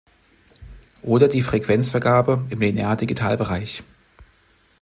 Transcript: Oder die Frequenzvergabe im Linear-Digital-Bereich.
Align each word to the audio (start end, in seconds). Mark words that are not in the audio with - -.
Oder 1.03 1.27
die 1.27 1.43
Frequenzvergabe 1.43 2.43
im 2.49 2.59
Linear-Digital-Bereich. 2.59 3.83